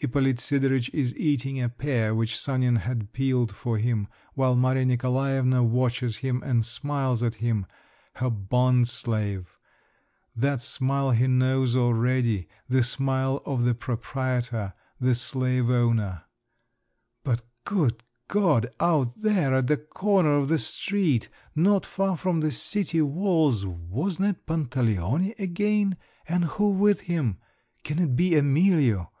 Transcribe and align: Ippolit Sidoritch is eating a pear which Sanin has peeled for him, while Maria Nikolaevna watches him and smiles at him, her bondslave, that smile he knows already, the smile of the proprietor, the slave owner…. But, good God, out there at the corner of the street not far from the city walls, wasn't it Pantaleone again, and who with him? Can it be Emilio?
Ippolit 0.00 0.40
Sidoritch 0.40 0.90
is 0.92 1.14
eating 1.16 1.62
a 1.62 1.68
pear 1.68 2.12
which 2.12 2.36
Sanin 2.36 2.74
has 2.80 2.98
peeled 3.12 3.54
for 3.54 3.78
him, 3.78 4.08
while 4.34 4.56
Maria 4.56 4.84
Nikolaevna 4.84 5.62
watches 5.62 6.16
him 6.16 6.42
and 6.42 6.66
smiles 6.66 7.22
at 7.22 7.36
him, 7.36 7.64
her 8.14 8.28
bondslave, 8.28 9.46
that 10.34 10.60
smile 10.62 11.12
he 11.12 11.28
knows 11.28 11.76
already, 11.76 12.48
the 12.68 12.82
smile 12.82 13.40
of 13.46 13.62
the 13.62 13.72
proprietor, 13.72 14.74
the 14.98 15.14
slave 15.14 15.70
owner…. 15.70 16.24
But, 17.22 17.42
good 17.62 18.02
God, 18.26 18.66
out 18.80 19.20
there 19.20 19.54
at 19.54 19.68
the 19.68 19.76
corner 19.76 20.34
of 20.38 20.48
the 20.48 20.58
street 20.58 21.28
not 21.54 21.86
far 21.86 22.16
from 22.16 22.40
the 22.40 22.50
city 22.50 23.00
walls, 23.00 23.64
wasn't 23.64 24.28
it 24.30 24.44
Pantaleone 24.44 25.34
again, 25.38 25.96
and 26.26 26.46
who 26.46 26.68
with 26.70 27.02
him? 27.02 27.38
Can 27.84 28.00
it 28.00 28.16
be 28.16 28.34
Emilio? 28.34 29.12